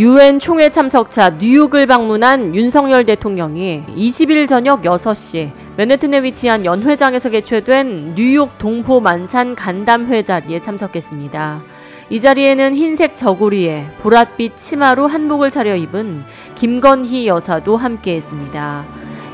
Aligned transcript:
유엔 0.00 0.38
총회 0.38 0.70
참석차 0.70 1.30
뉴욕을 1.40 1.86
방문한 1.86 2.54
윤석열 2.54 3.04
대통령이 3.04 3.82
20일 3.96 4.46
저녁 4.46 4.82
6시 4.82 5.50
맨해튼에 5.76 6.22
위치한 6.22 6.64
연회장에서 6.64 7.30
개최된 7.30 8.14
뉴욕 8.14 8.56
동포 8.58 9.00
만찬 9.00 9.56
간담회 9.56 10.22
자리에 10.22 10.60
참석했습니다. 10.60 11.62
이 12.10 12.20
자리에는 12.20 12.76
흰색 12.76 13.16
저고리에 13.16 13.88
보랏빛 14.04 14.56
치마로 14.56 15.08
한복을 15.08 15.50
차려입은 15.50 16.22
김건희 16.54 17.26
여사도 17.26 17.76
함께했습니다. 17.76 18.86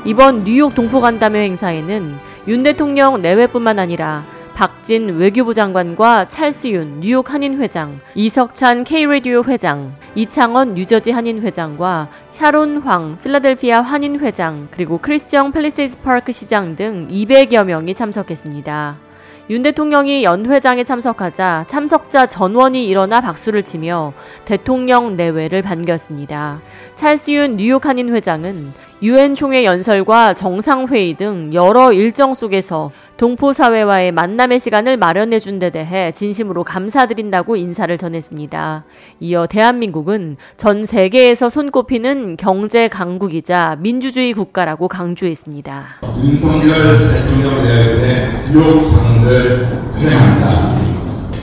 이번 0.05 0.45
뉴욕 0.45 0.73
동포 0.73 0.99
간담회 0.99 1.43
행사에는 1.43 2.15
윤 2.47 2.63
대통령 2.63 3.21
내외뿐만 3.21 3.77
아니라 3.77 4.25
박진 4.55 5.17
외교부 5.17 5.53
장관과 5.53 6.29
찰스윤 6.29 7.01
뉴욕 7.01 7.29
한인 7.29 7.59
회장, 7.59 7.99
이석찬 8.15 8.85
K-라디오 8.85 9.43
회장, 9.43 9.93
이창원 10.15 10.75
뉴저지 10.75 11.11
한인 11.11 11.41
회장과 11.41 12.09
샤론 12.29 12.77
황 12.77 13.17
필라델피아 13.21 13.81
한인 13.81 14.17
회장, 14.21 14.69
그리고 14.71 14.97
크리스정 14.97 15.51
팰리세이스 15.51 15.99
파크 15.99 16.31
시장 16.31 16.77
등 16.77 17.05
200여 17.09 17.65
명이 17.65 17.93
참석했습니다. 17.93 19.04
윤 19.51 19.61
대통령이 19.61 20.23
연회장에 20.23 20.83
참석하자 20.83 21.65
참석자 21.67 22.25
전원이 22.25 22.87
일어나 22.87 23.21
박수를 23.21 23.61
치며 23.61 24.11
대통령 24.43 25.15
내외를 25.15 25.61
반겼습니다. 25.61 26.61
찰스윤 26.95 27.57
뉴욕 27.57 27.85
한인 27.85 28.09
회장은 28.09 28.73
유엔 29.03 29.35
총회 29.35 29.63
연설과 29.63 30.33
정상회의 30.33 31.13
등 31.13 31.51
여러 31.53 31.93
일정 31.93 32.33
속에서 32.33 32.91
동포 33.17 33.53
사회와의 33.53 34.11
만남의 34.13 34.59
시간을 34.59 34.97
마련해 34.97 35.39
준 35.39 35.59
데 35.59 35.69
대해 35.69 36.11
진심으로 36.11 36.63
감사드린다고 36.63 37.55
인사를 37.55 37.95
전했습니다. 37.99 38.83
이어 39.19 39.45
대한민국은 39.45 40.37
전 40.57 40.85
세계에서 40.85 41.49
손꼽히는 41.49 42.35
경제 42.37 42.87
강국이자 42.87 43.77
민주주의 43.79 44.33
국가라고 44.33 44.87
강조했습니다. 44.87 45.83
윤석열 46.23 47.11
대통령 47.13 47.63
내외의 47.63 48.29
뉴욕 48.51 49.04
방문을 49.25 49.81
환영합니다. 49.95 50.75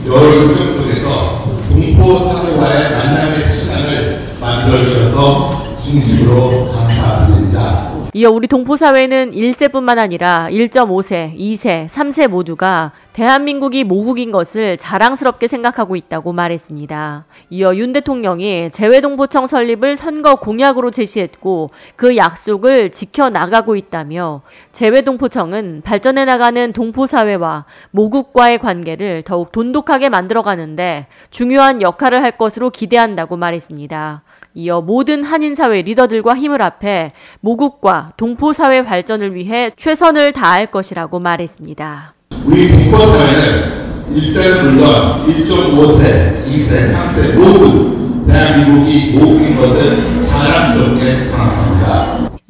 여러 0.07 0.35
요청 0.37 0.71
속에서 0.73 1.43
동포 1.69 2.17
사회와의 2.17 2.91
만남의 2.91 3.51
시간을 3.51 4.21
만들어 4.39 4.85
주셔서 4.85 5.75
진심으로 5.81 6.71
감사드립니다. 6.71 7.12
이어 8.15 8.29
우리 8.29 8.47
동포사회는 8.47 9.31
1세뿐만 9.31 9.97
아니라 9.97 10.47
1.5세, 10.51 11.35
2세, 11.35 11.87
3세 11.87 12.27
모두가 12.27 12.91
대한민국이 13.13 13.83
모국인 13.83 14.31
것을 14.31 14.77
자랑스럽게 14.77 15.47
생각하고 15.47 15.95
있다고 15.95 16.31
말했습니다. 16.31 17.25
이어 17.49 17.75
윤 17.75 17.91
대통령이 17.91 18.69
재외동포청 18.69 19.47
설립을 19.47 19.95
선거 19.95 20.35
공약으로 20.35 20.91
제시했고 20.91 21.71
그 21.95 22.15
약속을 22.15 22.91
지켜나가고 22.91 23.75
있다며 23.75 24.43
재외동포청은 24.71 25.81
발전해 25.83 26.25
나가는 26.25 26.71
동포사회와 26.71 27.65
모국과의 27.89 28.59
관계를 28.59 29.23
더욱 29.23 29.51
돈독하게 29.51 30.09
만들어가는데 30.09 31.07
중요한 31.31 31.81
역할을 31.81 32.21
할 32.21 32.37
것으로 32.37 32.69
기대한다고 32.69 33.37
말했습니다. 33.37 34.21
이어 34.55 34.81
모든 34.81 35.23
한인사회 35.23 35.81
리더들과 35.81 36.35
힘을 36.35 36.61
합해 36.61 37.13
모국과 37.41 38.13
동포사회 38.17 38.83
발전을 38.83 39.33
위해 39.35 39.71
최선을 39.75 40.33
다할 40.33 40.67
것이라고 40.67 41.19
말했습니다. 41.19 42.13
우리 42.45 42.69
동포사회는 42.69 43.83
1세는 44.15 44.63
물론 44.63 45.25
1.5세, 45.27 46.45
2세, 46.45 46.93
3세 46.93 47.35
모두 47.35 48.25
대한민국이 48.27 49.13
모국인 49.13 49.57
것을 49.57 50.25
자랑스럽게 50.27 51.11
생각합니다. 51.23 51.62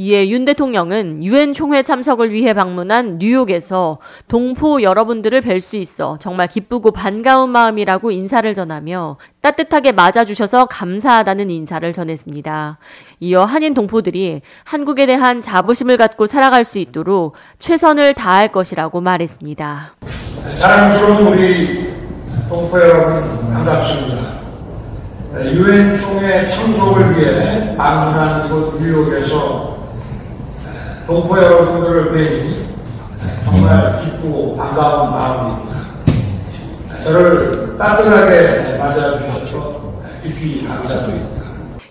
이에 0.03 0.27
윤 0.27 0.43
대통령은 0.43 1.23
유엔 1.23 1.53
총회 1.53 1.81
참석을 1.81 2.33
위해 2.33 2.53
방문한 2.53 3.19
뉴욕에서 3.19 3.99
동포 4.27 4.81
여러분들을 4.81 5.39
뵐 5.39 5.61
수 5.61 5.77
있어 5.77 6.17
정말 6.19 6.49
기쁘고 6.49 6.91
반가운 6.91 7.49
마음이라고 7.51 8.11
인사를 8.11 8.53
전하며 8.53 9.15
따뜻하게 9.39 9.93
맞아주셔서 9.93 10.65
감사하다는 10.65 11.49
인사를 11.49 11.93
전했습니다. 11.93 12.79
이어 13.21 13.45
한인 13.45 13.73
동포들이 13.73 14.41
한국에 14.65 15.05
대한 15.05 15.39
자부심을 15.39 15.95
갖고 15.95 16.25
살아갈 16.25 16.65
수 16.65 16.79
있도록 16.79 17.35
최선을 17.57 18.13
다할 18.13 18.49
것이라고 18.49 18.99
말했습니다. 18.99 19.95
자랑스러운 20.59 21.27
우리 21.27 21.93
동포 22.49 22.77
여러분 22.77 23.53
반갑습니다. 23.53 24.33
유엔 25.53 25.97
총회 25.97 26.45
참석을 26.49 27.17
위해 27.17 27.73
방문한 27.77 28.47
이곳 28.47 28.81
뉴욕에서 28.81 29.72
동포 31.05 31.37
여러분들을 31.37 32.11
뵈니 32.13 32.73
정말 33.45 33.99
기쁘고 33.99 34.55
반가운 34.55 35.11
마음입니다. 35.11 35.81
저를 37.03 37.77
따뜻하게 37.77 38.77
맞아주셔서 38.77 39.81
깊이 40.23 40.65
감사드립니다. 40.65 41.32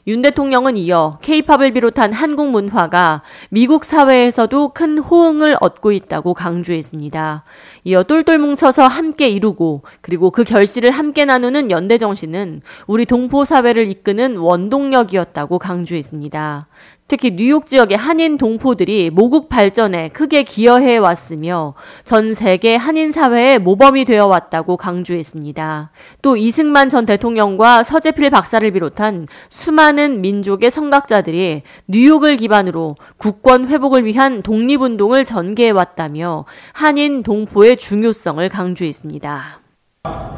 윤 0.09 0.21
대통령은 0.21 0.77
이어 0.79 1.19
케이팝을 1.23 1.71
비롯한 1.71 2.13
한국 2.13 2.51
문화가 2.51 3.23
미국 3.51 3.85
사회에서도 3.85 4.71
큰 4.71 4.99
호응을 4.99 5.57
얻고 5.61 5.93
있다고 5.93 6.35
강조했습니다. 6.35 7.45
이어 7.85 8.03
똘똘 8.03 8.39
뭉쳐서 8.39 8.85
함께 8.85 9.29
이루고 9.29 9.83
그리고 10.01 10.31
그 10.31 10.43
결실을 10.43 10.91
함께 10.91 11.25
나누는 11.25 11.71
연대 11.71 11.99
정신은 11.99 12.63
우리 12.89 13.07
동포 13.07 13.45
사회를 13.45 13.89
이끄는 13.91 14.39
원동력이었다고 14.39 15.61
강조했습니다. 15.61 16.67
특히 17.13 17.37
뉴욕 17.37 17.67
지역의 17.67 17.99
한인 17.99 18.39
동포들이 18.39 19.11
모국 19.11 19.51
발전에 19.51 20.09
크게 20.09 20.45
기여해 20.45 20.97
왔으며 20.97 21.75
전 22.05 22.33
세계 22.33 22.75
한인 22.75 23.13
사회의 23.13 23.59
모범이 23.59 24.07
되어 24.07 24.27
왔다고 24.27 24.79
강조했습니다. 24.79 25.91
또 26.23 26.39
이승만 26.39 26.89
전 26.89 27.05
대통령과 27.05 27.83
서재필 27.83 28.31
박사를 28.31 28.71
비롯한 28.71 29.27
수많은 29.51 29.92
민족의 29.93 30.71
성각자들이 30.71 31.63
뉴욕을 31.87 32.37
기반으로 32.37 32.97
국권 33.19 33.69
회복을 33.69 34.05
위한 34.05 34.43
독립운동을 34.43 35.25
전개해 35.25 35.71
왔다며 35.71 36.45
한인 36.73 37.23
동포의 37.23 37.77
중요성을 37.77 38.49
강조했습니다. 38.49 39.61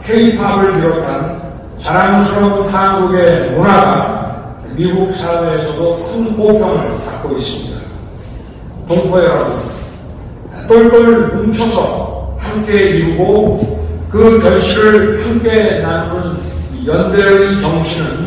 K-팝을 0.04 0.74
비롯한 0.74 1.40
자랑스러운 1.78 2.68
한국의 2.68 3.52
문화가 3.52 4.56
미국 4.74 5.12
사회에서도 5.12 6.06
큰 6.06 6.24
호평을 6.30 7.04
받고 7.04 7.36
있습니다. 7.36 7.80
동포 8.88 9.18
여러분, 9.22 9.60
똘똘 10.66 11.28
뭉쳐서 11.36 12.36
함께 12.38 12.90
이루고 12.90 13.84
그 14.10 14.40
결실을 14.40 15.24
함께 15.24 15.78
나누는 15.78 16.36
연대의 16.86 17.62
정신은 17.62 18.23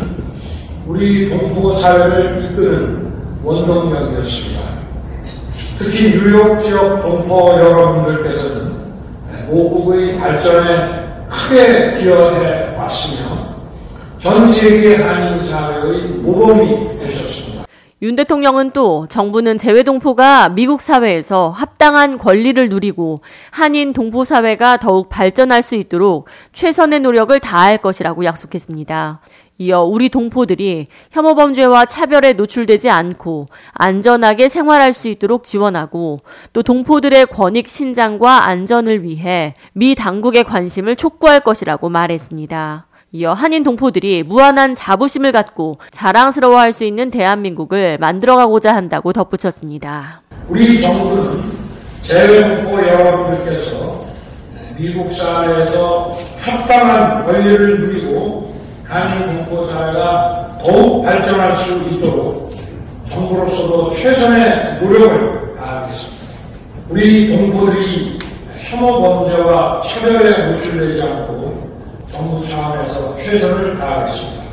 우리 0.88 1.28
동포 1.28 1.70
사회를 1.70 2.44
이끄는 2.44 3.12
원동력이었습니다. 3.44 4.60
특히 5.78 6.12
뉴욕 6.12 6.58
지역 6.58 7.02
동포 7.02 7.50
여러분들께서는 7.50 8.72
모국의 9.48 10.18
발전에 10.18 11.26
크게 11.28 11.98
기여해 11.98 12.74
왔으며 12.74 13.58
전 14.18 14.50
세계 14.50 14.96
한인 14.96 15.44
사회의 15.44 16.08
모범이 16.08 16.98
되셨습니다. 17.00 17.66
윤 18.00 18.16
대통령은 18.16 18.70
또 18.70 19.06
정부는 19.08 19.58
재외 19.58 19.82
동포가 19.82 20.48
미국 20.48 20.80
사회에서 20.80 21.50
합당한 21.50 22.16
권리를 22.16 22.68
누리고 22.68 23.20
한인 23.50 23.92
동포 23.92 24.24
사회가 24.24 24.78
더욱 24.78 25.10
발전할 25.10 25.62
수 25.62 25.74
있도록 25.74 26.28
최선의 26.52 27.00
노력을 27.00 27.38
다할 27.40 27.76
것이라고 27.78 28.24
약속했습니다. 28.24 29.20
이어 29.60 29.82
우리 29.82 30.08
동포들이 30.08 30.86
혐오 31.10 31.34
범죄와 31.34 31.84
차별에 31.84 32.34
노출되지 32.34 32.90
않고 32.90 33.48
안전하게 33.72 34.48
생활할 34.48 34.92
수 34.92 35.08
있도록 35.08 35.42
지원하고 35.42 36.20
또 36.52 36.62
동포들의 36.62 37.26
권익 37.26 37.66
신장과 37.66 38.46
안전을 38.46 39.02
위해 39.02 39.54
미 39.72 39.96
당국의 39.96 40.44
관심을 40.44 40.94
촉구할 40.94 41.40
것이라고 41.40 41.88
말했습니다. 41.88 42.86
이어 43.10 43.32
한인 43.32 43.64
동포들이 43.64 44.22
무한한 44.22 44.74
자부심을 44.74 45.32
갖고 45.32 45.78
자랑스러워할 45.90 46.72
수 46.72 46.84
있는 46.84 47.10
대한민국을 47.10 47.98
만들어가고자 47.98 48.76
한다고 48.76 49.12
덧붙였습니다. 49.12 50.22
우리 50.48 50.80
정부는 50.80 51.42
재외동포 52.02 52.86
여러분들께서 52.86 54.06
미국 54.78 55.12
사회에서 55.12 56.16
합당한 56.38 57.24
권리를 57.24 57.80
누리고 57.80 58.57
한인 58.88 59.44
동포 59.44 59.66
사회가 59.66 60.58
더욱 60.62 61.04
발전할 61.04 61.54
수 61.54 61.76
있도록 61.90 62.56
정부로서도 63.06 63.90
최선의 63.90 64.80
노력을 64.80 65.56
다하겠습니다. 65.56 66.24
우리 66.88 67.28
동포들이 67.28 68.18
혐오 68.70 69.02
범죄와 69.02 69.82
차별에 69.82 70.52
노출되지 70.52 71.02
않고 71.02 71.68
정부 72.10 72.42
차원에서 72.48 73.14
최선을 73.16 73.78
다하겠습니다. 73.78 74.48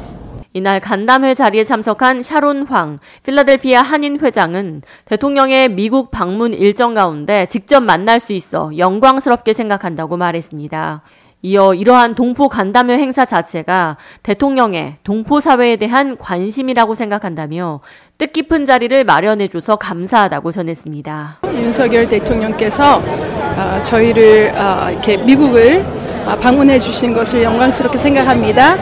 이날 0.52 0.82
간담회 0.82 1.34
자리에 1.34 1.64
참석한 1.64 2.22
샤론 2.22 2.66
황 2.68 3.00
필라델피아 3.24 3.82
한인 3.82 4.20
회장은 4.20 4.82
대통령의 5.06 5.70
미국 5.70 6.12
방문 6.12 6.54
일정 6.54 6.94
가운데 6.94 7.46
직접 7.46 7.82
만날 7.82 8.20
수 8.20 8.34
있어 8.34 8.72
영광스럽게 8.78 9.54
생각한다고 9.54 10.18
말했습니다. 10.18 11.04
이어 11.46 11.76
이러한 11.76 12.16
동포 12.16 12.50
간담회 12.50 12.98
행사 12.98 13.24
자체가 13.24 13.98
대통령의 14.24 14.96
동포 15.04 15.40
사회에 15.40 15.76
대한 15.76 16.18
관심이라고 16.18 16.96
생각한다며 16.96 17.82
뜻깊은 18.18 18.66
자리를 18.66 19.04
마련해줘서 19.04 19.76
감사하다고 19.76 20.52
전했습니다. 20.52 21.38
윤석열 21.54 22.10
대통령께서 22.10 22.98
어, 22.98 23.80
저희를 23.84 24.54
어, 24.56 24.90
이렇게 24.90 25.18
미국을 25.18 25.86
어, 26.26 26.36
방문해 26.42 26.80
주신 26.80 27.14
것을 27.14 27.44
영광스럽게 27.44 28.00
생각합니다. 28.00 28.76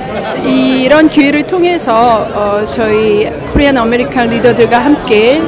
이런 0.45 1.09
기회를 1.09 1.45
통해서 1.45 2.25
어, 2.33 2.63
저희 2.63 3.29
Korean 3.51 3.77
American 3.77 4.29
리더들과 4.29 4.79
함께 4.79 5.41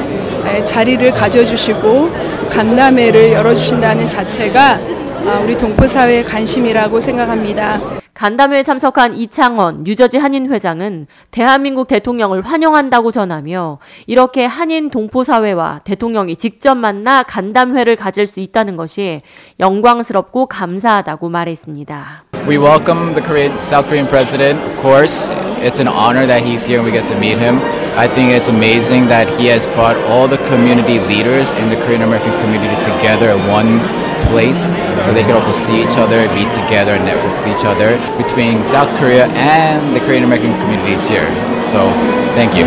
자리를 0.64 1.10
가져주시고 1.12 2.10
간담회를 2.50 3.32
열어주신다는 3.32 4.06
자체가 4.06 4.78
어, 4.78 5.05
우리 5.42 5.58
동포 5.58 5.88
사회의 5.88 6.24
관심이라고 6.24 7.00
생각합니다. 7.00 7.80
간담회에 8.14 8.62
참석한 8.62 9.14
이창원 9.14 9.82
뉴저지 9.82 10.18
한인 10.18 10.50
회장은 10.50 11.06
대한민국 11.30 11.88
대통령을 11.88 12.42
환영한다고 12.42 13.10
전하며 13.10 13.78
이렇게 14.06 14.46
한인 14.46 14.88
동포 14.88 15.24
사회와 15.24 15.80
대통령이 15.84 16.36
직접 16.36 16.76
만나 16.76 17.22
간담회를 17.24 17.96
가질 17.96 18.26
수 18.26 18.40
있다는 18.40 18.76
것이 18.76 19.22
영광스럽고 19.60 20.46
감사하다고 20.46 21.28
말했습니다. 21.28 22.24
We 22.46 22.58
welcome 22.58 23.12
the 23.14 23.22
Korean, 23.22 23.52
South 23.62 23.88
Korean 23.88 24.08
president. 24.08 24.62
Of 24.62 24.80
course, 24.80 25.34
it's 25.60 25.80
an 25.80 25.88
honor 25.88 26.26
that 26.26 26.46
he's 26.46 26.64
here 26.64 26.78
and 26.78 26.86
we 26.86 26.92
get 26.92 27.06
to 27.12 27.18
meet 27.18 27.36
him. 27.36 27.58
I 27.98 28.06
think 28.06 28.30
it's 28.30 28.48
amazing 28.48 29.08
that 29.08 29.28
he 29.36 29.50
has 29.50 29.66
brought 29.74 29.98
all 30.06 30.28
the 30.28 30.38
community 30.46 31.00
leaders 31.00 31.52
in 31.58 31.68
the 31.68 31.76
Korean 31.82 32.02
American 32.02 32.32
community 32.38 32.78
together 32.86 33.34
in 33.34 33.42
one 33.50 34.05
place 34.29 34.67
so 35.05 35.13
they 35.13 35.23
can 35.23 35.35
also 35.35 35.51
see 35.51 35.81
each 35.81 35.97
other, 35.97 36.27
meet 36.33 36.49
together, 36.63 36.93
and 36.93 37.05
network 37.05 37.33
with 37.39 37.47
each 37.53 37.65
other 37.65 37.97
between 38.17 38.63
South 38.63 38.89
Korea 38.99 39.27
and 39.35 39.95
the 39.95 39.99
Korean 39.99 40.23
American 40.23 40.59
communities 40.61 41.07
here. 41.07 41.29
So, 41.67 41.89
thank 42.35 42.55
you. 42.55 42.65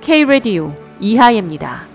K 0.00 0.24
라디오 0.24 0.74
이하예입니다. 0.98 1.86